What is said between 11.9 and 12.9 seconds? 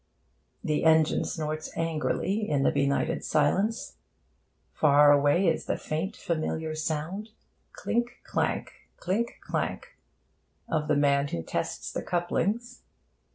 the couplings.